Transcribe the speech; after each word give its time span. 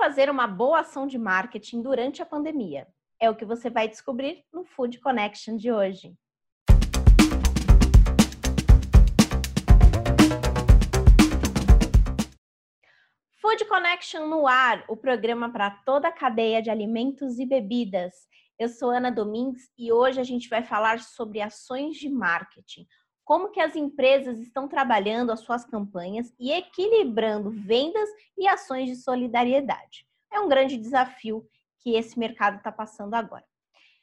fazer 0.00 0.30
uma 0.30 0.46
boa 0.46 0.80
ação 0.80 1.06
de 1.06 1.18
marketing 1.18 1.82
durante 1.82 2.22
a 2.22 2.26
pandemia? 2.26 2.88
É 3.20 3.28
o 3.28 3.36
que 3.36 3.44
você 3.44 3.68
vai 3.68 3.86
descobrir 3.86 4.42
no 4.50 4.64
Food 4.64 4.98
Connection 4.98 5.58
de 5.58 5.70
hoje. 5.70 6.16
Food 13.42 13.66
Connection 13.66 14.26
no 14.26 14.46
ar, 14.46 14.86
o 14.88 14.96
programa 14.96 15.52
para 15.52 15.70
toda 15.70 16.08
a 16.08 16.12
cadeia 16.12 16.62
de 16.62 16.70
alimentos 16.70 17.38
e 17.38 17.44
bebidas. 17.44 18.14
Eu 18.58 18.70
sou 18.70 18.88
Ana 18.88 19.12
Domingues 19.12 19.70
e 19.76 19.92
hoje 19.92 20.18
a 20.18 20.24
gente 20.24 20.48
vai 20.48 20.62
falar 20.62 21.00
sobre 21.00 21.42
ações 21.42 21.98
de 21.98 22.08
marketing. 22.08 22.86
Como 23.30 23.50
que 23.50 23.60
as 23.60 23.76
empresas 23.76 24.40
estão 24.40 24.66
trabalhando 24.66 25.30
as 25.30 25.38
suas 25.38 25.64
campanhas 25.64 26.34
e 26.36 26.50
equilibrando 26.50 27.52
vendas 27.52 28.08
e 28.36 28.48
ações 28.48 28.90
de 28.90 28.96
solidariedade. 28.96 30.04
É 30.32 30.40
um 30.40 30.48
grande 30.48 30.76
desafio 30.76 31.46
que 31.78 31.94
esse 31.94 32.18
mercado 32.18 32.56
está 32.56 32.72
passando 32.72 33.14
agora. 33.14 33.44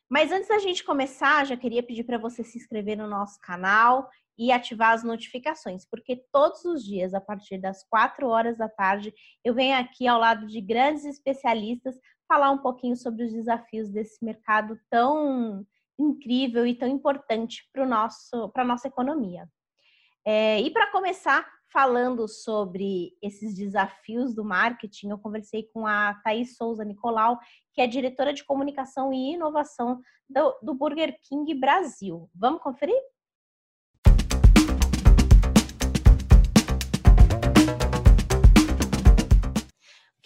Mas 0.09 0.31
antes 0.31 0.47
da 0.47 0.59
gente 0.59 0.81
começar, 0.81 1.45
já 1.45 1.57
queria 1.57 1.83
pedir 1.83 2.05
para 2.05 2.17
você 2.17 2.41
se 2.41 2.57
inscrever 2.57 2.95
no 2.95 3.05
nosso 3.05 3.37
canal 3.41 4.09
e 4.37 4.49
ativar 4.49 4.93
as 4.93 5.03
notificações, 5.03 5.85
porque 5.85 6.23
todos 6.31 6.63
os 6.63 6.81
dias, 6.81 7.13
a 7.13 7.19
partir 7.19 7.57
das 7.57 7.83
4 7.89 8.29
horas 8.29 8.57
da 8.57 8.69
tarde, 8.69 9.13
eu 9.43 9.53
venho 9.53 9.77
aqui 9.77 10.07
ao 10.07 10.21
lado 10.21 10.47
de 10.47 10.61
grandes 10.61 11.03
especialistas 11.03 11.99
falar 12.29 12.49
um 12.51 12.59
pouquinho 12.59 12.95
sobre 12.95 13.25
os 13.25 13.33
desafios 13.33 13.89
desse 13.89 14.23
mercado 14.23 14.79
tão 14.89 15.67
incrível 15.99 16.65
e 16.65 16.75
tão 16.75 16.87
importante 16.87 17.67
para 17.73 17.83
a 17.83 18.65
nossa 18.65 18.87
economia. 18.87 19.47
É, 20.25 20.59
e 20.61 20.69
para 20.69 20.91
começar, 20.91 21.47
falando 21.71 22.27
sobre 22.27 23.13
esses 23.21 23.55
desafios 23.55 24.35
do 24.35 24.43
marketing, 24.43 25.09
eu 25.09 25.17
conversei 25.17 25.63
com 25.73 25.87
a 25.87 26.15
Thaís 26.23 26.55
Souza 26.55 26.83
Nicolau, 26.83 27.39
que 27.73 27.81
é 27.81 27.87
diretora 27.87 28.33
de 28.33 28.43
comunicação 28.43 29.13
e 29.13 29.33
inovação 29.33 30.01
do, 30.29 30.59
do 30.61 30.73
Burger 30.73 31.17
King 31.23 31.53
Brasil. 31.53 32.29
Vamos 32.35 32.61
conferir? 32.61 32.99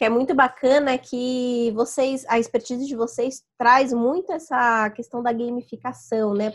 Que 0.02 0.06
é 0.06 0.10
muito 0.10 0.34
bacana 0.34 0.98
que 0.98 1.72
vocês, 1.76 2.26
a 2.28 2.40
expertise 2.40 2.88
de 2.88 2.96
vocês 2.96 3.44
traz 3.56 3.94
muito 3.94 4.32
essa 4.32 4.90
questão 4.90 5.22
da 5.22 5.32
gamificação, 5.32 6.34
né, 6.34 6.52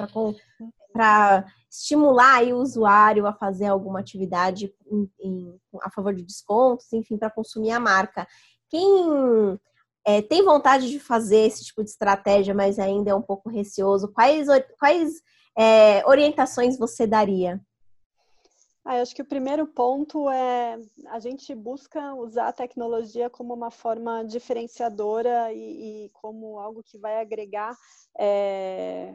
para 0.92 1.44
estimular 1.70 2.42
o 2.42 2.56
usuário 2.56 3.24
a 3.24 3.32
fazer 3.32 3.66
alguma 3.66 4.00
atividade 4.00 4.74
em, 4.90 5.08
em, 5.20 5.60
a 5.80 5.88
favor 5.92 6.12
de 6.12 6.24
descontos, 6.24 6.92
enfim, 6.92 7.16
para 7.16 7.30
consumir 7.30 7.70
a 7.70 7.78
marca. 7.78 8.26
Quem 8.68 9.56
é, 10.04 10.20
tem 10.20 10.44
vontade 10.44 10.90
de 10.90 10.98
fazer 10.98 11.46
esse 11.46 11.66
tipo 11.66 11.84
de 11.84 11.90
estratégia, 11.90 12.52
mas 12.52 12.80
ainda 12.80 13.12
é 13.12 13.14
um 13.14 13.22
pouco 13.22 13.48
receoso, 13.48 14.12
quais, 14.12 14.48
quais 14.76 15.22
é, 15.56 16.04
orientações 16.04 16.76
você 16.76 17.06
daria? 17.06 17.60
Ah, 18.88 18.98
eu 18.98 19.02
acho 19.02 19.16
que 19.16 19.22
o 19.22 19.26
primeiro 19.26 19.66
ponto 19.66 20.30
é 20.30 20.78
a 21.08 21.18
gente 21.18 21.52
busca 21.56 22.14
usar 22.14 22.46
a 22.46 22.52
tecnologia 22.52 23.28
como 23.28 23.52
uma 23.52 23.68
forma 23.68 24.22
diferenciadora 24.24 25.52
e, 25.52 26.04
e 26.04 26.10
como 26.10 26.60
algo 26.60 26.84
que 26.84 26.96
vai 26.96 27.20
agregar 27.20 27.76
é, 28.16 29.12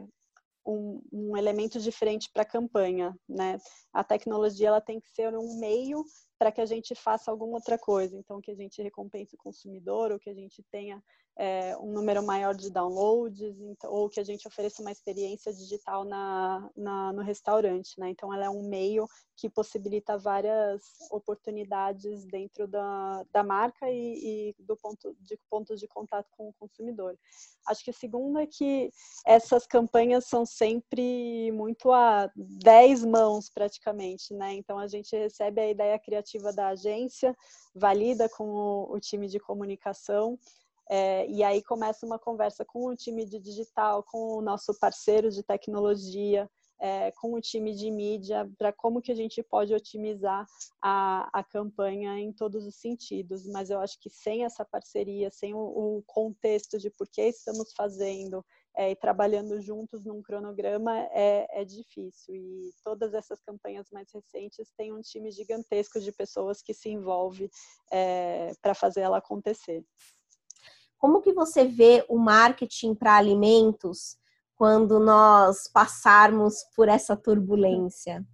um, 0.66 1.00
um, 1.10 1.36
elemento 1.38 1.80
diferente 1.80 2.28
para 2.30 2.42
a 2.42 2.46
campanha, 2.46 3.18
né? 3.26 3.56
A 3.94 4.04
tecnologia 4.04 4.68
ela 4.68 4.80
tem 4.80 5.00
que 5.00 5.08
ser 5.08 5.34
um 5.34 5.58
meio 5.58 6.04
para 6.38 6.52
que 6.52 6.60
a 6.60 6.66
gente 6.66 6.94
faça 6.94 7.30
alguma 7.30 7.54
outra 7.54 7.78
coisa. 7.78 8.14
Então, 8.14 8.42
que 8.42 8.50
a 8.50 8.54
gente 8.54 8.82
recompense 8.82 9.34
o 9.36 9.38
consumidor 9.38 10.12
ou 10.12 10.18
que 10.18 10.28
a 10.28 10.34
gente 10.34 10.62
tenha 10.70 11.02
é, 11.38 11.76
um 11.78 11.92
número 11.92 12.22
maior 12.22 12.54
de 12.54 12.70
downloads, 12.70 13.58
então, 13.60 13.90
ou 13.90 14.08
que 14.08 14.20
a 14.20 14.24
gente 14.24 14.46
ofereça 14.46 14.82
uma 14.82 14.92
experiência 14.92 15.52
digital 15.52 16.04
na, 16.04 16.70
na, 16.76 17.12
no 17.12 17.22
restaurante, 17.22 17.98
né? 17.98 18.10
Então, 18.10 18.32
ela 18.32 18.44
é 18.44 18.50
um 18.50 18.62
meio 18.68 19.08
que 19.36 19.48
possibilita 19.48 20.18
várias 20.18 20.82
oportunidades 21.10 22.24
dentro 22.26 22.68
da, 22.68 23.24
da 23.32 23.42
marca 23.42 23.90
e, 23.90 24.52
e 24.58 24.62
do 24.62 24.76
ponto 24.76 25.16
de 25.20 25.38
pontos 25.50 25.80
de 25.80 25.88
contato 25.88 26.28
com 26.36 26.48
o 26.48 26.54
consumidor. 26.54 27.18
Acho 27.66 27.82
que 27.82 27.90
o 27.90 27.94
segundo 27.94 28.38
é 28.38 28.46
que 28.46 28.90
essas 29.26 29.66
campanhas 29.66 30.26
são 30.26 30.44
sempre 30.44 31.50
muito 31.52 31.90
a 31.90 32.30
10 32.36 33.04
mãos 33.04 33.48
praticamente, 33.48 34.34
né? 34.34 34.52
Então, 34.52 34.78
a 34.78 34.86
gente 34.86 35.16
recebe 35.16 35.60
a 35.60 35.70
ideia 35.70 35.98
criativa 35.98 36.52
da 36.52 36.68
agência, 36.68 37.34
valida 37.74 38.28
com 38.28 38.44
o, 38.44 38.94
o 38.94 39.00
time 39.00 39.28
de 39.28 39.40
comunicação, 39.40 40.38
é, 40.90 41.26
e 41.28 41.42
aí 41.42 41.62
começa 41.62 42.04
uma 42.04 42.18
conversa 42.18 42.64
com 42.64 42.86
o 42.86 42.96
time 42.96 43.24
de 43.24 43.38
digital, 43.38 44.02
com 44.02 44.36
o 44.36 44.42
nosso 44.42 44.78
parceiro 44.78 45.30
de 45.30 45.42
tecnologia, 45.42 46.48
é, 46.80 47.12
com 47.12 47.34
o 47.34 47.40
time 47.40 47.72
de 47.74 47.90
mídia, 47.90 48.50
para 48.58 48.72
como 48.72 49.00
que 49.00 49.12
a 49.12 49.14
gente 49.14 49.40
pode 49.42 49.72
otimizar 49.72 50.44
a, 50.82 51.28
a 51.32 51.44
campanha 51.44 52.18
em 52.18 52.32
todos 52.32 52.66
os 52.66 52.74
sentidos. 52.74 53.46
Mas 53.46 53.70
eu 53.70 53.78
acho 53.78 54.00
que 54.00 54.10
sem 54.10 54.44
essa 54.44 54.64
parceria, 54.64 55.30
sem 55.30 55.54
o, 55.54 55.58
o 55.58 56.02
contexto 56.06 56.78
de 56.78 56.90
por 56.90 57.08
que 57.08 57.22
estamos 57.22 57.72
fazendo, 57.72 58.44
é, 58.76 58.90
e 58.90 58.96
trabalhando 58.96 59.60
juntos 59.60 60.04
num 60.04 60.22
cronograma 60.22 60.98
é, 61.12 61.46
é, 61.60 61.64
difícil. 61.64 62.34
E 62.34 62.72
todas 62.82 63.14
essas 63.14 63.40
campanhas 63.40 63.90
mais 63.90 64.10
recentes 64.12 64.72
têm 64.76 64.92
um 64.92 65.00
time 65.00 65.30
gigantesco 65.30 66.00
de 66.00 66.10
pessoas 66.10 66.62
que 66.62 66.72
se 66.72 66.88
envolve 66.88 67.50
é, 67.90 68.52
para 68.60 68.74
fazer 68.74 69.02
ela 69.02 69.18
acontecer. 69.18 69.84
Como 71.02 71.20
que 71.20 71.32
você 71.32 71.64
vê 71.64 72.04
o 72.08 72.16
marketing 72.16 72.94
para 72.94 73.16
alimentos 73.16 74.16
quando 74.54 75.00
nós 75.00 75.66
passarmos 75.66 76.62
por 76.76 76.88
essa 76.88 77.16
turbulência? 77.16 78.24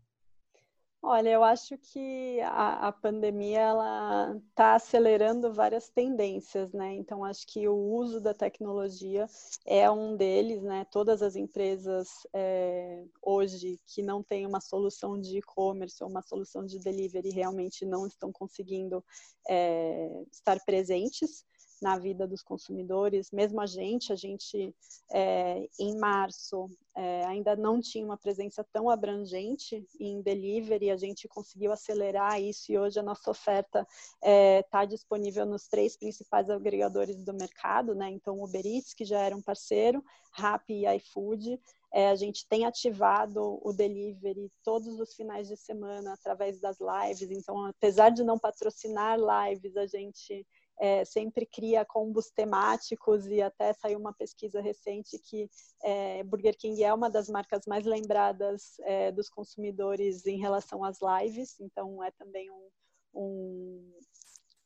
Olha, 1.00 1.30
eu 1.30 1.42
acho 1.42 1.78
que 1.78 2.38
a, 2.42 2.88
a 2.88 2.92
pandemia 2.92 3.60
ela 3.60 4.36
está 4.50 4.74
acelerando 4.74 5.50
várias 5.50 5.88
tendências, 5.88 6.70
né? 6.74 6.92
Então 6.92 7.24
acho 7.24 7.46
que 7.46 7.66
o 7.66 7.74
uso 7.74 8.20
da 8.20 8.34
tecnologia 8.34 9.26
é 9.64 9.90
um 9.90 10.14
deles, 10.14 10.62
né? 10.62 10.84
Todas 10.90 11.22
as 11.22 11.36
empresas 11.36 12.26
é, 12.34 13.02
hoje 13.22 13.80
que 13.86 14.02
não 14.02 14.22
têm 14.22 14.44
uma 14.44 14.60
solução 14.60 15.18
de 15.18 15.38
e-commerce 15.38 16.04
ou 16.04 16.10
uma 16.10 16.20
solução 16.20 16.66
de 16.66 16.78
delivery 16.78 17.30
realmente 17.30 17.86
não 17.86 18.06
estão 18.06 18.30
conseguindo 18.30 19.02
é, 19.48 20.22
estar 20.30 20.62
presentes 20.66 21.46
na 21.80 21.98
vida 21.98 22.26
dos 22.26 22.42
consumidores, 22.42 23.30
mesmo 23.30 23.60
a 23.60 23.66
gente, 23.66 24.12
a 24.12 24.16
gente 24.16 24.74
é, 25.12 25.68
em 25.78 25.96
março 25.98 26.68
é, 26.96 27.24
ainda 27.26 27.54
não 27.54 27.80
tinha 27.80 28.04
uma 28.04 28.16
presença 28.16 28.66
tão 28.72 28.90
abrangente 28.90 29.86
em 30.00 30.20
delivery, 30.20 30.90
a 30.90 30.96
gente 30.96 31.28
conseguiu 31.28 31.70
acelerar 31.70 32.40
isso 32.40 32.72
e 32.72 32.78
hoje 32.78 32.98
a 32.98 33.02
nossa 33.02 33.30
oferta 33.30 33.80
está 33.80 34.28
é, 34.28 34.62
tá 34.64 34.84
disponível 34.84 35.46
nos 35.46 35.68
três 35.68 35.96
principais 35.96 36.50
agregadores 36.50 37.22
do 37.22 37.32
mercado, 37.32 37.94
né? 37.94 38.10
Então, 38.10 38.42
Uber 38.42 38.66
Eats, 38.66 38.94
que 38.94 39.04
já 39.04 39.20
era 39.20 39.36
um 39.36 39.42
parceiro, 39.42 40.02
Rappi 40.32 40.84
e 40.84 40.96
iFood, 40.96 41.60
é, 41.92 42.10
a 42.10 42.16
gente 42.16 42.46
tem 42.48 42.66
ativado 42.66 43.60
o 43.62 43.72
delivery 43.72 44.50
todos 44.62 44.98
os 45.00 45.14
finais 45.14 45.48
de 45.48 45.56
semana 45.56 46.12
através 46.12 46.58
das 46.60 46.78
lives. 46.80 47.30
Então, 47.30 47.64
apesar 47.66 48.10
de 48.10 48.22
não 48.22 48.38
patrocinar 48.38 49.18
lives, 49.18 49.76
a 49.76 49.86
gente 49.86 50.46
é, 50.80 51.04
sempre 51.04 51.44
cria 51.44 51.84
combos 51.84 52.30
temáticos 52.30 53.26
e 53.26 53.42
até 53.42 53.72
saiu 53.72 53.98
uma 53.98 54.12
pesquisa 54.12 54.60
recente 54.60 55.18
que 55.18 55.50
é, 55.82 56.22
Burger 56.22 56.56
King 56.56 56.82
é 56.82 56.94
uma 56.94 57.10
das 57.10 57.28
marcas 57.28 57.66
mais 57.66 57.84
lembradas 57.84 58.78
é, 58.80 59.10
dos 59.10 59.28
consumidores 59.28 60.26
em 60.26 60.38
relação 60.38 60.84
às 60.84 60.98
lives, 61.00 61.58
então 61.60 62.02
é 62.02 62.10
também 62.12 62.50
um, 62.50 62.68
um, 63.14 63.92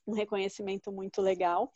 um 0.08 0.12
reconhecimento 0.12 0.92
muito 0.92 1.22
legal. 1.22 1.72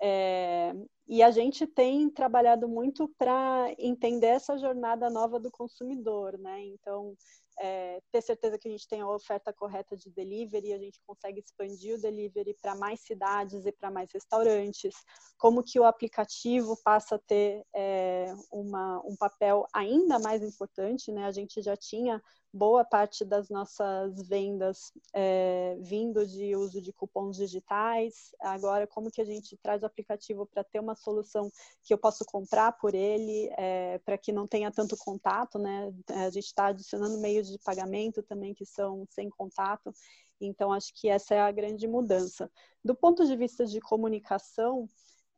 É, 0.00 0.74
e 1.08 1.22
a 1.22 1.30
gente 1.30 1.66
tem 1.66 2.10
trabalhado 2.10 2.68
muito 2.68 3.08
para 3.16 3.72
entender 3.78 4.26
essa 4.26 4.58
jornada 4.58 5.08
nova 5.08 5.40
do 5.40 5.50
consumidor, 5.50 6.36
né? 6.38 6.64
Então, 6.66 7.16
é, 7.58 8.00
ter 8.12 8.22
certeza 8.22 8.58
que 8.58 8.68
a 8.68 8.70
gente 8.70 8.86
tem 8.88 9.00
a 9.00 9.08
oferta 9.08 9.52
correta 9.52 9.96
de 9.96 10.10
delivery, 10.10 10.72
a 10.72 10.78
gente 10.78 11.00
consegue 11.06 11.40
expandir 11.40 11.96
o 11.96 12.00
delivery 12.00 12.54
para 12.60 12.74
mais 12.74 13.00
cidades 13.00 13.64
e 13.64 13.72
para 13.72 13.90
mais 13.90 14.10
restaurantes, 14.12 14.94
como 15.38 15.62
que 15.62 15.80
o 15.80 15.84
aplicativo 15.84 16.76
passa 16.84 17.16
a 17.16 17.18
ter 17.18 17.64
é, 17.74 18.26
uma, 18.52 19.00
um 19.04 19.16
papel 19.16 19.66
ainda 19.72 20.18
mais 20.18 20.42
importante, 20.42 21.10
né? 21.10 21.24
A 21.24 21.32
gente 21.32 21.62
já 21.62 21.76
tinha 21.76 22.22
boa 22.56 22.84
parte 22.84 23.24
das 23.24 23.50
nossas 23.50 24.26
vendas 24.26 24.90
é, 25.12 25.76
vindo 25.80 26.26
de 26.26 26.56
uso 26.56 26.80
de 26.80 26.92
cupons 26.92 27.36
digitais. 27.36 28.34
Agora, 28.40 28.86
como 28.86 29.10
que 29.10 29.20
a 29.20 29.24
gente 29.24 29.56
traz 29.58 29.82
o 29.82 29.86
aplicativo 29.86 30.46
para 30.46 30.64
ter 30.64 30.80
uma 30.80 30.94
solução 30.94 31.50
que 31.84 31.92
eu 31.92 31.98
posso 31.98 32.24
comprar 32.24 32.72
por 32.72 32.94
ele, 32.94 33.50
é, 33.58 33.98
para 33.98 34.16
que 34.16 34.32
não 34.32 34.46
tenha 34.46 34.70
tanto 34.70 34.96
contato, 34.96 35.58
né? 35.58 35.92
A 36.08 36.30
gente 36.30 36.46
está 36.46 36.66
adicionando 36.66 37.18
meios 37.18 37.46
de 37.46 37.58
pagamento 37.58 38.22
também 38.22 38.54
que 38.54 38.64
são 38.64 39.06
sem 39.10 39.28
contato. 39.28 39.92
Então, 40.40 40.72
acho 40.72 40.92
que 40.94 41.08
essa 41.08 41.34
é 41.34 41.40
a 41.40 41.52
grande 41.52 41.86
mudança. 41.86 42.50
Do 42.84 42.94
ponto 42.94 43.26
de 43.26 43.36
vista 43.36 43.66
de 43.66 43.80
comunicação, 43.80 44.88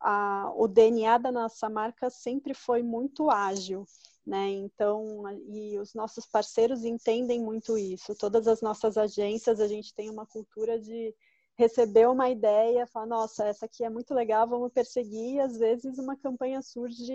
a, 0.00 0.52
o 0.54 0.68
DNA 0.68 1.18
da 1.18 1.32
nossa 1.32 1.68
marca 1.68 2.10
sempre 2.10 2.54
foi 2.54 2.82
muito 2.82 3.30
ágil. 3.30 3.84
Né? 4.28 4.50
Então, 4.50 5.24
e 5.48 5.78
os 5.78 5.94
nossos 5.94 6.26
parceiros 6.26 6.84
entendem 6.84 7.40
muito 7.40 7.78
isso. 7.78 8.14
Todas 8.14 8.46
as 8.46 8.60
nossas 8.60 8.98
agências, 8.98 9.58
a 9.58 9.66
gente 9.66 9.94
tem 9.94 10.10
uma 10.10 10.26
cultura 10.26 10.78
de 10.78 11.14
receber 11.56 12.06
uma 12.06 12.28
ideia, 12.28 12.86
falar, 12.86 13.06
nossa, 13.06 13.46
essa 13.46 13.64
aqui 13.64 13.84
é 13.84 13.88
muito 13.88 14.12
legal, 14.12 14.46
vamos 14.46 14.70
perseguir, 14.70 15.36
e 15.36 15.40
às 15.40 15.56
vezes 15.56 15.98
uma 15.98 16.14
campanha 16.14 16.60
surge 16.60 17.10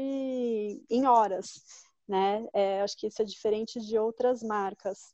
em 0.89 1.05
horas, 1.05 1.61
né? 2.07 2.47
É, 2.51 2.81
acho 2.81 2.97
que 2.97 3.05
isso 3.05 3.21
é 3.21 3.25
diferente 3.25 3.79
de 3.79 3.95
outras 3.95 4.41
marcas. 4.41 5.13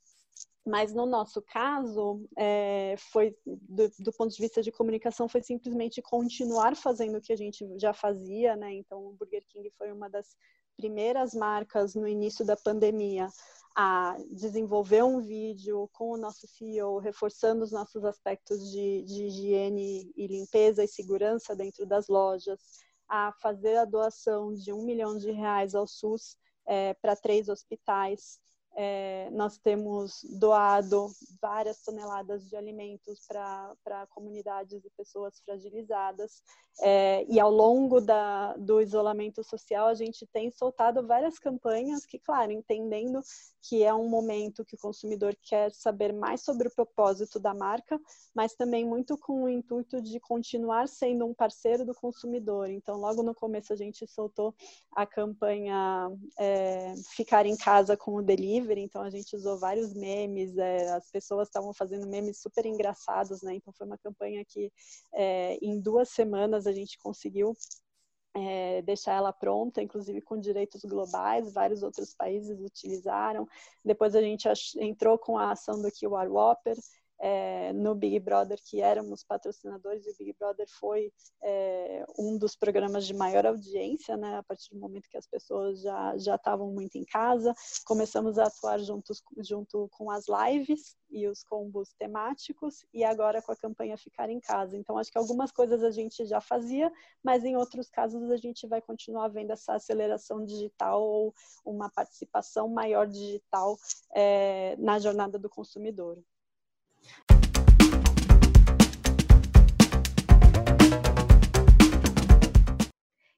Mas 0.65 0.93
no 0.93 1.05
nosso 1.05 1.41
caso, 1.41 2.25
é, 2.37 2.95
foi 3.11 3.35
do, 3.45 3.91
do, 3.99 4.13
ponto 4.13 4.33
de 4.33 4.41
vista 4.41 4.61
de 4.61 4.71
comunicação, 4.71 5.27
foi 5.27 5.41
simplesmente 5.41 6.01
continuar 6.01 6.77
fazendo 6.77 7.17
o 7.17 7.21
que 7.21 7.33
a 7.33 7.37
gente 7.37 7.67
já 7.77 7.91
fazia, 7.91 8.55
né? 8.55 8.71
Então, 8.73 9.05
o 9.05 9.13
Burger 9.13 9.43
King 9.49 9.69
foi 9.77 9.91
uma 9.91 10.09
das 10.09 10.37
primeiras 10.79 11.33
marcas 11.33 11.93
no 11.93 12.07
início 12.07 12.45
da 12.45 12.55
pandemia 12.55 13.27
a 13.75 14.15
desenvolver 14.31 15.03
um 15.03 15.19
vídeo 15.19 15.89
com 15.91 16.11
o 16.11 16.17
nosso 16.17 16.47
CEO, 16.47 16.99
reforçando 16.99 17.65
os 17.65 17.71
nossos 17.71 18.05
aspectos 18.05 18.71
de, 18.71 19.03
de 19.03 19.25
higiene 19.25 20.09
e 20.15 20.25
limpeza 20.25 20.81
e 20.81 20.87
segurança 20.87 21.53
dentro 21.53 21.85
das 21.85 22.07
lojas, 22.07 22.59
a 23.09 23.33
fazer 23.41 23.75
a 23.75 23.83
doação 23.83 24.53
de 24.53 24.71
um 24.71 24.83
milhão 24.83 25.17
de 25.17 25.31
reais 25.31 25.75
ao 25.75 25.85
SUS 25.85 26.37
é, 26.65 26.93
para 26.93 27.15
três 27.15 27.49
hospitais, 27.49 28.39
é, 28.75 29.29
nós 29.31 29.57
temos 29.57 30.23
doado 30.39 31.07
várias 31.41 31.81
toneladas 31.81 32.47
de 32.47 32.55
alimentos 32.55 33.25
para 33.27 34.07
comunidades 34.09 34.83
e 34.85 34.89
pessoas 34.91 35.39
fragilizadas. 35.39 36.41
É, 36.81 37.25
e 37.27 37.39
ao 37.39 37.51
longo 37.51 37.99
da, 37.99 38.53
do 38.53 38.79
isolamento 38.79 39.43
social, 39.43 39.87
a 39.87 39.93
gente 39.93 40.25
tem 40.27 40.49
soltado 40.49 41.05
várias 41.05 41.37
campanhas 41.37 42.05
que, 42.05 42.17
claro, 42.17 42.51
entendendo 42.51 43.21
que 43.61 43.83
é 43.83 43.93
um 43.93 44.07
momento 44.07 44.63
que 44.63 44.75
o 44.75 44.79
consumidor 44.79 45.35
quer 45.43 45.71
saber 45.73 46.13
mais 46.13 46.41
sobre 46.41 46.69
o 46.69 46.73
propósito 46.73 47.39
da 47.39 47.53
marca, 47.53 47.99
mas 48.33 48.53
também 48.53 48.85
muito 48.85 49.17
com 49.17 49.43
o 49.43 49.49
intuito 49.49 50.01
de 50.01 50.19
continuar 50.19 50.87
sendo 50.87 51.25
um 51.25 51.33
parceiro 51.33 51.85
do 51.85 51.93
consumidor. 51.93 52.69
Então, 52.69 52.95
logo 52.95 53.21
no 53.21 53.35
começo, 53.35 53.73
a 53.73 53.75
gente 53.75 54.07
soltou 54.07 54.55
a 54.93 55.05
campanha 55.05 56.09
é, 56.37 56.93
Ficar 57.09 57.45
em 57.45 57.57
Casa 57.57 57.97
com 57.97 58.15
o 58.15 58.21
Delivery, 58.21 58.68
então 58.77 59.01
a 59.01 59.09
gente 59.09 59.35
usou 59.35 59.57
vários 59.57 59.93
memes, 59.93 60.57
é, 60.57 60.89
as 60.91 61.09
pessoas 61.09 61.47
estavam 61.47 61.73
fazendo 61.73 62.07
memes 62.07 62.41
super 62.41 62.65
engraçados, 62.65 63.41
né? 63.41 63.55
Então, 63.55 63.73
foi 63.73 63.87
uma 63.87 63.97
campanha 63.97 64.43
que 64.45 64.71
é, 65.13 65.57
em 65.61 65.79
duas 65.79 66.09
semanas 66.09 66.67
a 66.67 66.71
gente 66.71 66.97
conseguiu 66.99 67.53
é, 68.35 68.81
deixar 68.83 69.13
ela 69.13 69.33
pronta, 69.33 69.81
inclusive 69.81 70.21
com 70.21 70.39
direitos 70.39 70.81
globais, 70.83 71.51
vários 71.51 71.83
outros 71.83 72.13
países 72.13 72.59
utilizaram. 72.59 73.47
Depois 73.83 74.15
a 74.15 74.21
gente 74.21 74.47
entrou 74.77 75.17
com 75.17 75.37
a 75.37 75.51
ação 75.51 75.81
do 75.81 75.89
QR 75.91 76.29
Whopper, 76.29 76.77
é, 77.19 77.73
no 77.73 77.93
Big 77.95 78.19
Brother, 78.19 78.59
que 78.63 78.81
éramos 78.81 79.23
patrocinadores, 79.23 80.05
e 80.05 80.11
o 80.11 80.15
Big 80.17 80.35
Brother 80.39 80.65
foi 80.79 81.11
é, 81.43 82.05
um 82.17 82.37
dos 82.37 82.55
programas 82.55 83.05
de 83.05 83.13
maior 83.13 83.45
audiência, 83.45 84.15
né, 84.15 84.37
a 84.37 84.43
partir 84.43 84.73
do 84.73 84.79
momento 84.79 85.09
que 85.09 85.17
as 85.17 85.27
pessoas 85.27 85.81
já 85.81 86.17
já 86.17 86.35
estavam 86.35 86.71
muito 86.71 86.97
em 86.97 87.05
casa. 87.05 87.53
Começamos 87.85 88.37
a 88.37 88.45
atuar 88.45 88.79
juntos, 88.79 89.21
junto 89.37 89.89
com 89.91 90.09
as 90.09 90.25
lives 90.27 90.95
e 91.09 91.27
os 91.27 91.43
combos 91.43 91.93
temáticos, 91.97 92.85
e 92.93 93.03
agora 93.03 93.41
com 93.41 93.51
a 93.51 93.55
campanha 93.55 93.97
Ficar 93.97 94.29
em 94.29 94.39
Casa. 94.39 94.77
Então, 94.77 94.97
acho 94.97 95.11
que 95.11 95.17
algumas 95.17 95.51
coisas 95.51 95.83
a 95.83 95.91
gente 95.91 96.25
já 96.25 96.39
fazia, 96.39 96.91
mas 97.23 97.43
em 97.43 97.55
outros 97.55 97.89
casos 97.89 98.31
a 98.31 98.37
gente 98.37 98.67
vai 98.67 98.81
continuar 98.81 99.27
vendo 99.29 99.51
essa 99.51 99.73
aceleração 99.73 100.45
digital 100.45 101.01
ou 101.01 101.33
uma 101.65 101.89
participação 101.89 102.69
maior 102.69 103.07
digital 103.07 103.77
é, 104.15 104.75
na 104.77 104.99
jornada 104.99 105.37
do 105.37 105.49
consumidor. 105.49 106.17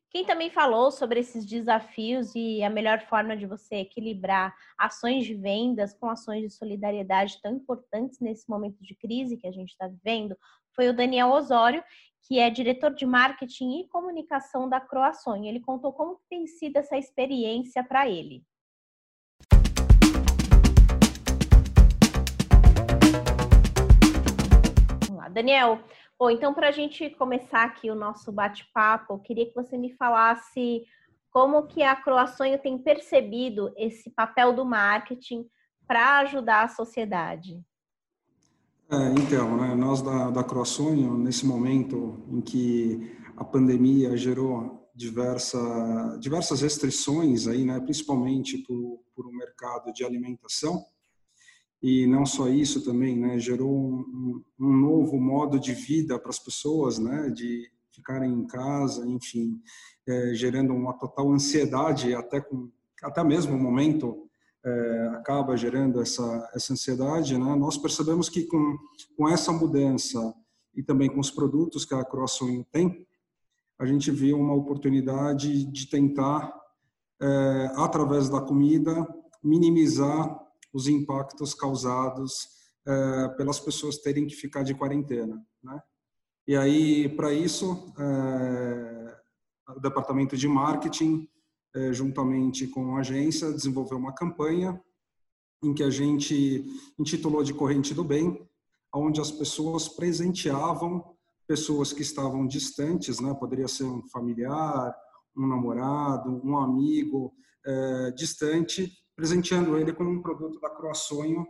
Quem 0.09 0.25
também 0.25 0.49
falou 0.49 0.91
sobre 0.91 1.21
esses 1.21 1.45
desafios 1.45 2.35
e 2.35 2.61
a 2.63 2.69
melhor 2.69 2.99
forma 3.07 3.35
de 3.35 3.45
você 3.45 3.77
equilibrar 3.77 4.53
ações 4.77 5.25
de 5.25 5.33
vendas 5.33 5.93
com 5.93 6.09
ações 6.09 6.41
de 6.41 6.49
solidariedade 6.49 7.41
tão 7.41 7.55
importantes 7.55 8.19
nesse 8.19 8.49
momento 8.49 8.83
de 8.83 8.93
crise 8.93 9.37
que 9.37 9.47
a 9.47 9.51
gente 9.51 9.69
está 9.69 9.87
vivendo 9.87 10.37
foi 10.75 10.89
o 10.89 10.95
Daniel 10.95 11.29
Osório, 11.29 11.83
que 12.27 12.39
é 12.39 12.49
diretor 12.49 12.93
de 12.93 13.05
marketing 13.05 13.79
e 13.79 13.87
comunicação 13.87 14.69
da 14.69 14.79
Croações. 14.79 15.45
Ele 15.45 15.59
contou 15.59 15.91
como 15.91 16.19
tem 16.29 16.45
sido 16.45 16.77
essa 16.77 16.97
experiência 16.97 17.83
para 17.83 18.07
ele. 18.07 18.43
Daniel. 25.31 25.83
Bom, 26.19 26.29
então, 26.29 26.53
para 26.53 26.67
a 26.67 26.71
gente 26.71 27.09
começar 27.11 27.63
aqui 27.63 27.89
o 27.89 27.95
nosso 27.95 28.31
bate-papo, 28.31 29.13
eu 29.13 29.19
queria 29.19 29.47
que 29.47 29.55
você 29.55 29.77
me 29.77 29.93
falasse 29.93 30.83
como 31.31 31.65
que 31.67 31.81
a 31.81 31.95
Croaçonho 31.95 32.59
tem 32.59 32.77
percebido 32.77 33.73
esse 33.77 34.09
papel 34.11 34.53
do 34.53 34.65
marketing 34.65 35.47
para 35.87 36.19
ajudar 36.19 36.63
a 36.63 36.67
sociedade. 36.67 37.59
É, 38.89 38.95
então, 39.13 39.57
né, 39.57 39.73
nós 39.73 40.01
da, 40.01 40.29
da 40.29 40.43
Croaçonho, 40.43 41.17
nesse 41.17 41.45
momento 41.45 42.23
em 42.29 42.41
que 42.41 43.17
a 43.37 43.43
pandemia 43.43 44.15
gerou 44.17 44.91
diversa, 44.93 45.57
diversas 46.19 46.61
restrições, 46.61 47.47
aí, 47.47 47.63
né, 47.63 47.79
principalmente 47.79 48.57
por 48.57 49.25
um 49.25 49.31
mercado 49.31 49.93
de 49.93 50.03
alimentação, 50.03 50.85
e 51.81 52.05
não 52.05 52.25
só 52.25 52.47
isso 52.47 52.83
também, 52.83 53.17
né, 53.17 53.39
gerou 53.39 53.71
um, 53.71 54.43
um 54.59 54.77
novo 54.77 55.19
modo 55.19 55.59
de 55.59 55.73
vida 55.73 56.19
para 56.19 56.29
as 56.29 56.39
pessoas, 56.39 56.99
né, 56.99 57.29
de 57.29 57.69
ficarem 57.91 58.31
em 58.31 58.45
casa, 58.45 59.07
enfim, 59.07 59.59
é, 60.07 60.33
gerando 60.33 60.73
uma 60.73 60.93
total 60.93 61.31
ansiedade, 61.31 62.13
até 62.13 62.39
com 62.39 62.69
até 63.03 63.23
mesmo 63.23 63.55
o 63.55 63.59
momento 63.59 64.27
é, 64.63 65.07
acaba 65.15 65.57
gerando 65.57 65.99
essa 66.01 66.49
essa 66.53 66.73
ansiedade, 66.73 67.37
né? 67.37 67.55
Nós 67.55 67.77
percebemos 67.77 68.29
que 68.29 68.43
com 68.45 68.77
com 69.17 69.27
essa 69.27 69.51
mudança 69.51 70.33
e 70.75 70.83
também 70.83 71.09
com 71.09 71.19
os 71.19 71.31
produtos 71.31 71.83
que 71.83 71.95
a 71.95 72.05
Croação 72.05 72.63
tem, 72.71 73.05
a 73.77 73.85
gente 73.85 74.11
viu 74.11 74.39
uma 74.39 74.53
oportunidade 74.53 75.65
de 75.65 75.89
tentar 75.89 76.53
é, 77.19 77.71
através 77.75 78.29
da 78.29 78.39
comida 78.39 79.07
minimizar 79.43 80.39
os 80.73 80.87
impactos 80.87 81.53
causados 81.53 82.61
é, 82.87 83.27
pelas 83.37 83.59
pessoas 83.59 83.97
terem 83.97 84.25
que 84.25 84.35
ficar 84.35 84.63
de 84.63 84.73
quarentena, 84.73 85.39
né? 85.63 85.79
E 86.47 86.55
aí, 86.55 87.07
para 87.09 87.31
isso, 87.31 87.93
é, 87.99 89.21
o 89.75 89.79
departamento 89.79 90.35
de 90.35 90.47
marketing, 90.47 91.29
é, 91.75 91.93
juntamente 91.93 92.67
com 92.67 92.95
a 92.95 93.01
agência, 93.01 93.51
desenvolveu 93.51 93.99
uma 93.99 94.13
campanha 94.13 94.81
em 95.63 95.75
que 95.75 95.83
a 95.83 95.91
gente 95.91 96.65
intitulou 96.97 97.43
de 97.43 97.53
Corrente 97.53 97.93
do 97.93 98.03
Bem, 98.03 98.49
onde 98.93 99.21
as 99.21 99.31
pessoas 99.31 99.87
presenteavam 99.87 101.15
pessoas 101.47 101.93
que 101.93 102.01
estavam 102.01 102.47
distantes, 102.47 103.19
né? 103.19 103.31
Poderia 103.35 103.67
ser 103.67 103.83
um 103.83 104.01
familiar, 104.09 104.95
um 105.37 105.45
namorado, 105.45 106.41
um 106.43 106.57
amigo 106.57 107.31
distante, 108.15 108.91
presenteando 109.15 109.77
ele 109.77 109.93
com 109.93 110.03
um 110.03 110.21
produto 110.21 110.59
da 110.59 110.69
Croaçonho 110.69 111.45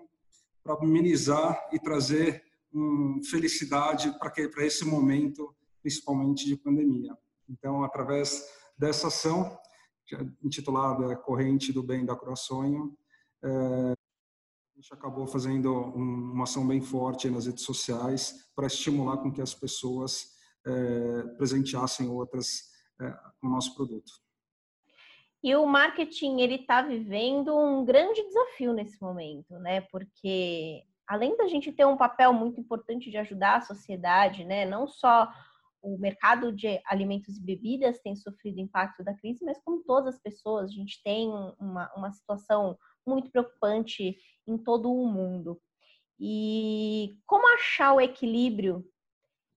para 0.63 0.75
amenizar 0.75 1.69
e 1.71 1.79
trazer 1.79 2.43
um, 2.73 3.19
felicidade 3.23 4.13
para 4.19 4.65
esse 4.65 4.85
momento, 4.85 5.55
principalmente 5.81 6.45
de 6.45 6.55
pandemia. 6.55 7.17
Então, 7.49 7.83
através 7.83 8.43
dessa 8.77 9.07
ação, 9.07 9.57
intitulada 10.43 11.15
Corrente 11.17 11.71
do 11.71 11.83
Bem 11.83 12.05
da 12.05 12.15
Croaçonho, 12.15 12.97
é, 13.43 13.47
a 13.47 14.75
gente 14.75 14.93
acabou 14.93 15.27
fazendo 15.27 15.71
um, 15.71 16.31
uma 16.33 16.43
ação 16.43 16.67
bem 16.67 16.81
forte 16.81 17.29
nas 17.29 17.45
redes 17.45 17.63
sociais 17.63 18.49
para 18.55 18.67
estimular 18.67 19.17
com 19.17 19.31
que 19.31 19.41
as 19.41 19.53
pessoas 19.53 20.31
é, 20.65 21.23
presenteassem 21.37 22.09
outras 22.09 22.71
é, 22.99 23.11
com 23.39 23.47
o 23.47 23.49
nosso 23.49 23.75
produto. 23.75 24.11
E 25.43 25.55
o 25.55 25.65
marketing 25.65 26.41
ele 26.41 26.55
está 26.55 26.81
vivendo 26.81 27.57
um 27.57 27.83
grande 27.83 28.23
desafio 28.23 28.73
nesse 28.73 29.01
momento, 29.01 29.57
né? 29.59 29.81
Porque 29.81 30.83
além 31.07 31.35
da 31.35 31.47
gente 31.47 31.71
ter 31.71 31.85
um 31.85 31.97
papel 31.97 32.31
muito 32.31 32.59
importante 32.59 33.09
de 33.09 33.17
ajudar 33.17 33.57
a 33.57 33.61
sociedade, 33.61 34.43
né? 34.45 34.65
Não 34.65 34.87
só 34.87 35.31
o 35.81 35.97
mercado 35.97 36.51
de 36.51 36.79
alimentos 36.85 37.37
e 37.37 37.41
bebidas 37.41 37.99
tem 38.01 38.15
sofrido 38.15 38.59
impacto 38.59 39.03
da 39.03 39.15
crise, 39.15 39.43
mas 39.43 39.59
como 39.63 39.83
todas 39.83 40.15
as 40.15 40.21
pessoas, 40.21 40.69
a 40.69 40.73
gente 40.73 41.01
tem 41.03 41.27
uma, 41.59 41.91
uma 41.95 42.11
situação 42.11 42.77
muito 43.05 43.31
preocupante 43.31 44.15
em 44.47 44.57
todo 44.57 44.93
o 44.93 45.07
mundo. 45.07 45.59
E 46.19 47.17
como 47.25 47.51
achar 47.55 47.93
o 47.93 48.01
equilíbrio 48.01 48.85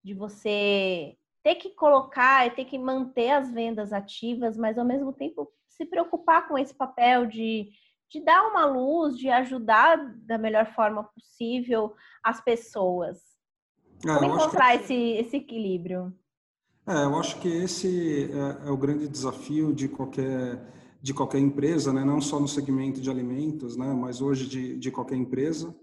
de 0.02 0.14
você 0.14 1.14
ter 1.42 1.56
que 1.56 1.70
colocar, 1.70 2.54
ter 2.54 2.64
que 2.64 2.78
manter 2.78 3.32
as 3.32 3.52
vendas 3.52 3.92
ativas, 3.92 4.56
mas 4.56 4.78
ao 4.78 4.84
mesmo 4.84 5.12
tempo 5.12 5.52
se 5.76 5.84
preocupar 5.84 6.48
com 6.48 6.56
esse 6.56 6.74
papel 6.74 7.26
de, 7.26 7.68
de 8.10 8.20
dar 8.20 8.46
uma 8.48 8.66
luz, 8.66 9.16
de 9.16 9.28
ajudar 9.28 9.96
da 10.18 10.38
melhor 10.38 10.72
forma 10.74 11.04
possível 11.04 11.94
as 12.22 12.40
pessoas. 12.40 13.18
É, 14.06 14.18
como 14.18 14.34
encontrar 14.34 14.78
que... 14.78 14.84
esse, 14.84 14.94
esse 14.94 15.36
equilíbrio? 15.36 16.14
É, 16.86 17.04
eu 17.04 17.16
acho 17.16 17.40
que 17.40 17.48
esse 17.48 18.30
é, 18.30 18.68
é, 18.68 18.70
o 18.70 18.76
grande 18.76 19.08
desafio 19.08 19.72
de 19.74 19.88
qualquer 19.88 20.72
de 21.00 21.12
qualquer 21.12 21.38
empresa, 21.38 21.92
né? 21.92 22.02
não 22.02 22.18
só 22.18 22.40
no 22.40 22.48
segmento 22.48 22.98
de 22.98 23.10
alimentos, 23.10 23.76
né? 23.76 23.92
mas 23.92 24.22
hoje 24.22 24.48
de, 24.48 24.78
de 24.78 24.90
qualquer 24.90 25.16
empresa. 25.16 25.76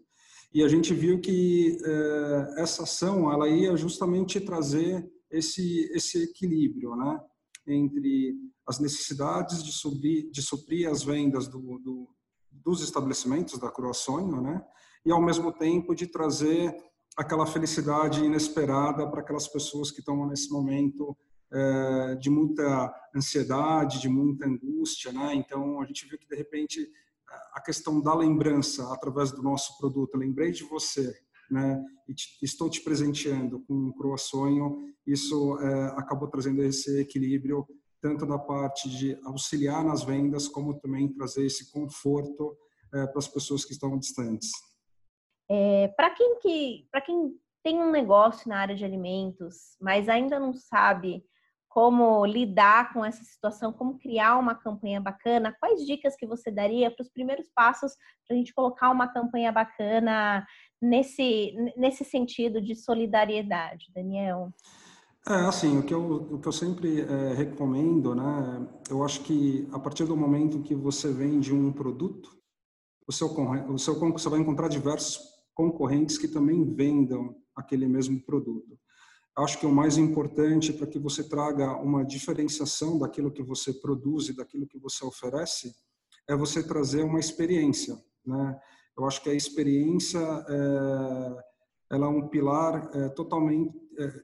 E 0.52 0.64
a 0.64 0.68
gente 0.68 0.96
viu 0.96 1.22
que 1.22 1.78
é, 1.86 2.56
essa 2.64 2.84
ação 2.84 3.32
ela 3.32 3.48
ia 3.48 3.78
justamente 3.78 4.42
trazer 4.42 5.08
esse, 5.30 5.92
esse 5.94 6.24
equilíbrio 6.24 6.96
né? 6.96 7.20
Entre 7.72 8.36
as 8.68 8.80
necessidades 8.80 9.64
de 9.64 9.72
suprir, 9.72 10.30
de 10.32 10.42
suprir 10.42 10.90
as 10.90 11.04
vendas 11.04 11.48
do, 11.48 11.80
do, 11.80 12.10
dos 12.52 12.82
estabelecimentos 12.82 13.60
da 13.60 13.72
Croaçonho, 13.72 14.42
né? 14.42 14.64
e 15.06 15.12
ao 15.12 15.22
mesmo 15.22 15.52
tempo 15.52 15.96
de 15.96 16.08
trazer 16.08 16.76
aquela 17.18 17.46
felicidade 17.46 18.24
inesperada 18.24 19.10
para 19.10 19.22
aquelas 19.22 19.48
pessoas 19.48 19.92
que 19.92 20.00
estão 20.00 20.28
nesse 20.28 20.50
momento 20.52 21.18
é, 21.52 22.16
de 22.16 22.30
muita 22.30 22.94
ansiedade, 23.14 24.00
de 24.00 24.08
muita 24.08 24.48
angústia, 24.48 25.12
né? 25.12 25.36
Então 25.36 25.82
a 25.82 25.86
gente 25.86 26.08
viu 26.08 26.18
que 26.18 26.28
de 26.28 26.36
repente 26.36 26.90
a 27.54 27.62
questão 27.62 28.02
da 28.02 28.14
lembrança 28.14 28.92
através 28.94 29.32
do 29.32 29.42
nosso 29.42 29.78
produto, 29.78 30.18
lembrei 30.18 30.52
de 30.52 30.64
você, 30.64 31.14
né? 31.52 31.84
E 32.08 32.14
te, 32.14 32.38
estou 32.42 32.70
te 32.70 32.82
presenteando 32.82 33.60
com 33.66 33.74
um 33.74 33.92
croassonho, 33.92 34.86
isso 35.06 35.60
é, 35.60 35.86
acabou 35.98 36.30
trazendo 36.30 36.64
esse 36.64 37.00
equilíbrio 37.00 37.68
tanto 38.02 38.26
da 38.26 38.40
parte 38.40 38.90
de 38.90 39.18
auxiliar 39.24 39.86
nas 39.86 40.04
vendas 40.04 40.48
como 40.48 40.80
também 40.80 41.14
trazer 41.14 41.46
esse 41.46 41.72
conforto 41.72 42.58
é, 42.94 43.06
para 43.06 43.20
as 43.20 43.28
pessoas 43.28 43.64
que 43.64 43.74
estão 43.74 43.98
distantes. 43.98 44.50
É, 45.50 45.90
para 45.90 46.10
quem 46.12 46.40
que, 46.40 46.88
para 46.92 47.02
quem 47.02 47.36
tem 47.64 47.78
um 47.78 47.92
negócio 47.92 48.50
na 48.50 48.58
área 48.58 48.76
de 48.76 48.84
alimentos, 48.84 49.78
mas 49.80 50.10
ainda 50.10 50.40
não 50.40 50.54
sabe 50.54 51.24
como 51.72 52.26
lidar 52.26 52.92
com 52.94 53.04
essa 53.04 53.24
situação, 53.24 53.72
como 53.72 53.98
criar 53.98 54.38
uma 54.38 54.54
campanha 54.54 55.00
bacana, 55.00 55.56
quais 55.58 55.86
dicas 55.86 56.18
que 56.18 56.28
você 56.28 56.52
daria 56.52 56.92
para 56.92 57.02
os 57.02 57.10
primeiros 57.10 57.50
passos 57.56 57.94
para 58.28 58.36
a 58.36 58.38
gente 58.38 58.54
colocar 58.54 58.90
uma 58.90 59.08
campanha 59.08 59.54
bacana 59.54 60.46
nesse, 60.82 61.54
nesse 61.78 62.04
sentido 62.04 62.62
de 62.62 62.76
solidariedade, 62.76 63.90
Daniel? 63.96 64.54
É, 65.26 65.34
assim, 65.46 65.80
o 65.80 65.84
que 65.84 65.94
eu, 65.94 66.34
o 66.34 66.40
que 66.40 66.48
eu 66.48 66.52
sempre 66.52 67.02
é, 67.02 67.34
recomendo, 67.36 68.14
né, 68.14 68.68
eu 68.90 69.02
acho 69.02 69.22
que 69.22 69.66
a 69.72 69.80
partir 69.80 70.04
do 70.04 70.18
momento 70.18 70.64
que 70.64 70.76
você 70.76 71.10
vende 71.14 71.54
um 71.54 71.72
produto, 71.72 72.38
o 73.08 73.14
seu, 73.14 73.28
o 73.28 73.78
seu, 73.78 73.98
você 73.98 74.28
vai 74.28 74.42
encontrar 74.42 74.68
diversos 74.68 75.22
concorrentes 75.54 76.18
que 76.18 76.28
também 76.28 76.66
vendam 76.66 77.34
aquele 77.56 77.88
mesmo 77.88 78.20
produto. 78.20 78.78
Acho 79.38 79.60
que 79.60 79.66
o 79.66 79.72
mais 79.72 79.98
importante 79.98 80.74
para 80.74 80.88
que 80.88 81.00
você 81.00 81.28
traga 81.28 81.78
uma 81.78 82.04
diferenciação 82.04 83.00
daquilo 83.00 83.32
que 83.32 83.42
você 83.42 83.74
produz 83.74 84.28
e 84.28 84.36
daquilo 84.36 84.68
que 84.68 84.78
você 84.78 85.06
oferece 85.06 85.74
é 86.28 86.36
você 86.36 86.62
trazer 86.62 87.04
uma 87.04 87.20
experiência. 87.20 87.96
Né? 88.26 88.60
Eu 88.98 89.06
acho 89.06 89.22
que 89.24 89.30
a 89.30 89.34
experiência 89.34 90.20
é, 90.20 91.44
ela 91.92 92.08
é 92.08 92.10
um 92.10 92.28
pilar 92.28 92.90
é, 92.94 93.10
totalmente 93.10 93.74
é, 93.98 94.22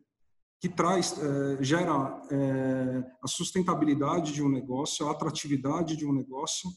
que 0.59 0.67
traz, 0.67 1.15
é, 1.17 1.63
gera 1.63 2.21
é, 2.31 3.03
a 3.21 3.27
sustentabilidade 3.27 4.33
de 4.33 4.43
um 4.43 4.49
negócio, 4.49 5.07
a 5.07 5.11
atratividade 5.11 5.95
de 5.95 6.05
um 6.05 6.13
negócio 6.13 6.69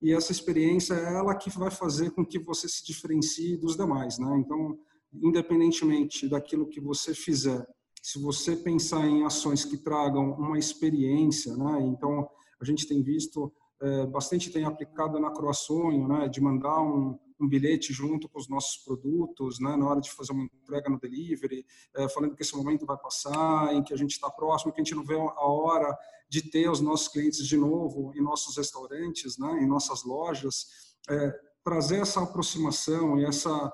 e 0.00 0.12
essa 0.12 0.32
experiência 0.32 0.94
é 0.94 1.14
ela 1.14 1.34
que 1.34 1.50
vai 1.50 1.70
fazer 1.70 2.10
com 2.12 2.24
que 2.24 2.38
você 2.38 2.68
se 2.68 2.84
diferencie 2.84 3.56
dos 3.56 3.76
demais, 3.76 4.18
né? 4.18 4.38
Então 4.38 4.78
independentemente 5.12 6.28
daquilo 6.28 6.68
que 6.68 6.80
você 6.80 7.14
fizer, 7.14 7.66
se 8.02 8.18
você 8.18 8.56
pensar 8.56 9.06
em 9.06 9.24
ações 9.24 9.64
que 9.64 9.76
tragam 9.76 10.32
uma 10.32 10.58
experiência, 10.58 11.56
né? 11.56 11.80
Então, 11.82 12.28
a 12.60 12.64
gente 12.64 12.86
tem 12.86 13.02
visto 13.02 13.52
é, 13.80 14.06
bastante 14.06 14.50
tem 14.50 14.64
aplicado 14.64 15.20
na 15.20 15.30
Croaçonho, 15.30 16.08
né? 16.08 16.28
De 16.28 16.40
mandar 16.40 16.80
um, 16.80 17.18
um, 17.40 17.48
bilhete 17.48 17.92
junto 17.92 18.28
com 18.28 18.38
os 18.38 18.48
nossos 18.48 18.82
produtos, 18.84 19.60
né? 19.60 19.76
Na 19.76 19.88
hora 19.88 20.00
de 20.00 20.10
fazer 20.10 20.32
uma 20.32 20.44
entrega 20.44 20.90
no 20.90 20.98
delivery, 20.98 21.64
é, 21.96 22.08
falando 22.08 22.34
que 22.34 22.42
esse 22.42 22.56
momento 22.56 22.84
vai 22.84 22.96
passar, 22.96 23.74
em 23.74 23.82
que 23.82 23.94
a 23.94 23.96
gente 23.96 24.12
está 24.12 24.30
próximo, 24.30 24.72
que 24.72 24.80
a 24.80 24.84
gente 24.84 24.94
não 24.94 25.04
vê 25.04 25.14
a 25.14 25.46
hora 25.46 25.96
de 26.28 26.42
ter 26.42 26.68
os 26.68 26.80
nossos 26.80 27.08
clientes 27.08 27.46
de 27.46 27.56
novo 27.56 28.12
em 28.14 28.20
nossos 28.20 28.56
restaurantes, 28.56 29.38
né? 29.38 29.60
Em 29.62 29.66
nossas 29.66 30.04
lojas, 30.04 30.66
é, 31.08 31.40
trazer 31.62 32.00
essa 32.00 32.22
aproximação 32.22 33.18
e 33.18 33.24
essa 33.24 33.72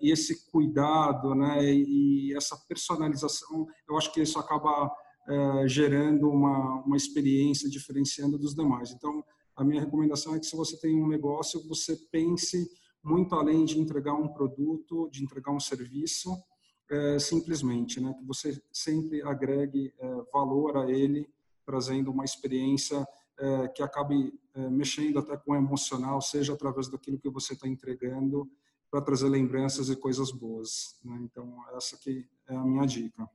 esse 0.00 0.50
cuidado, 0.50 1.34
né, 1.34 1.62
e 1.64 2.34
essa 2.34 2.56
personalização, 2.66 3.66
eu 3.88 3.96
acho 3.98 4.12
que 4.12 4.22
isso 4.22 4.38
acaba 4.38 4.90
é, 5.28 5.68
gerando 5.68 6.28
uma, 6.28 6.82
uma 6.82 6.96
experiência 6.96 7.70
diferenciando 7.70 8.36
dos 8.36 8.54
demais. 8.54 8.90
Então, 8.90 9.24
a 9.54 9.62
minha 9.62 9.80
recomendação 9.80 10.34
é 10.34 10.40
que 10.40 10.46
se 10.46 10.56
você 10.56 10.76
tem 10.78 11.00
um 11.00 11.06
negócio, 11.06 11.62
você 11.68 11.96
pense 12.10 12.68
muito 13.04 13.34
além 13.34 13.64
de 13.64 13.78
entregar 13.78 14.14
um 14.14 14.28
produto, 14.28 15.08
de 15.10 15.22
entregar 15.22 15.52
um 15.52 15.60
serviço, 15.60 16.36
é, 16.90 17.18
simplesmente, 17.18 18.00
né, 18.00 18.12
que 18.18 18.24
você 18.24 18.60
sempre 18.72 19.22
agregue 19.22 19.92
é, 19.98 20.14
valor 20.32 20.76
a 20.76 20.90
ele, 20.90 21.28
trazendo 21.64 22.10
uma 22.10 22.24
experiência 22.24 23.06
é, 23.38 23.68
que 23.68 23.82
acabe 23.82 24.32
mexendo 24.70 25.18
até 25.18 25.34
com 25.34 25.52
o 25.52 25.56
emocional, 25.56 26.20
seja 26.20 26.52
através 26.52 26.86
daquilo 26.86 27.18
que 27.18 27.30
você 27.30 27.54
está 27.54 27.66
entregando, 27.66 28.46
para 28.92 29.00
trazer 29.00 29.26
lembranças 29.26 29.88
e 29.88 29.96
coisas 29.96 30.30
boas. 30.30 31.00
Né? 31.02 31.18
Então, 31.22 31.56
essa 31.74 31.96
aqui 31.96 32.28
é 32.46 32.54
a 32.54 32.62
minha 32.62 32.86
dica. 32.86 33.26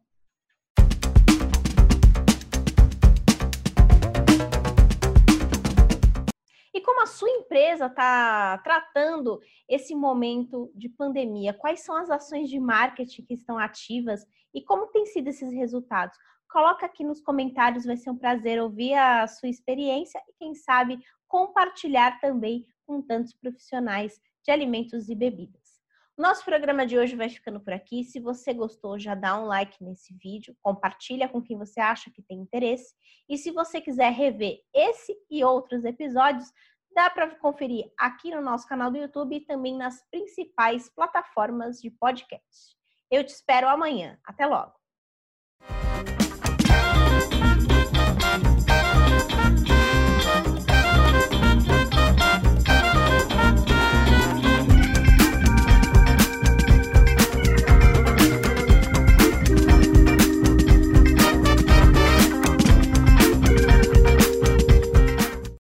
E 6.71 6.79
como 6.81 7.01
a 7.01 7.07
sua 7.07 7.31
empresa 7.31 7.87
está 7.87 8.59
tratando 8.59 9.41
esse 9.67 9.95
momento 9.95 10.71
de 10.75 10.89
pandemia? 10.89 11.55
Quais 11.55 11.83
são 11.83 11.95
as 11.95 12.11
ações 12.11 12.51
de 12.51 12.59
marketing 12.59 13.25
que 13.25 13.33
estão 13.33 13.57
ativas 13.57 14.27
e 14.53 14.61
como 14.61 14.85
têm 14.91 15.07
sido 15.07 15.27
esses 15.29 15.51
resultados? 15.51 16.15
Coloca 16.51 16.85
aqui 16.85 17.03
nos 17.03 17.19
comentários, 17.19 17.83
vai 17.83 17.97
ser 17.97 18.11
um 18.11 18.17
prazer 18.17 18.61
ouvir 18.61 18.93
a 18.93 19.25
sua 19.25 19.49
experiência 19.49 20.21
e, 20.29 20.33
quem 20.37 20.53
sabe, 20.53 20.99
compartilhar 21.27 22.19
também 22.19 22.63
com 22.85 23.01
tantos 23.01 23.33
profissionais 23.33 24.21
de 24.47 24.51
alimentos 24.51 25.09
e 25.09 25.15
bebidas. 25.15 25.77
Nosso 26.17 26.45
programa 26.45 26.87
de 26.87 26.97
hoje 26.97 27.17
vai 27.17 27.27
ficando 27.27 27.59
por 27.59 27.73
aqui. 27.73 28.05
Se 28.05 28.17
você 28.17 28.53
gostou, 28.53 28.97
já 28.97 29.13
dá 29.13 29.37
um 29.37 29.45
like 29.45 29.83
nesse 29.83 30.13
vídeo, 30.13 30.55
compartilha 30.63 31.27
com 31.27 31.41
quem 31.41 31.57
você 31.57 31.81
acha 31.81 32.09
que 32.09 32.21
tem 32.21 32.39
interesse. 32.39 32.95
E 33.27 33.37
se 33.37 33.51
você 33.51 33.81
quiser 33.81 34.09
rever 34.13 34.61
esse 34.73 35.13
e 35.29 35.43
outros 35.43 35.83
episódios, 35.83 36.49
dá 36.95 37.09
para 37.09 37.35
conferir 37.35 37.91
aqui 37.99 38.31
no 38.31 38.41
nosso 38.41 38.65
canal 38.65 38.89
do 38.89 38.97
YouTube 38.97 39.35
e 39.35 39.45
também 39.45 39.77
nas 39.77 40.01
principais 40.09 40.89
plataformas 40.89 41.81
de 41.81 41.91
podcast. 41.91 42.77
Eu 43.11 43.25
te 43.25 43.33
espero 43.33 43.67
amanhã. 43.67 44.17
Até 44.25 44.45
logo! 44.45 44.76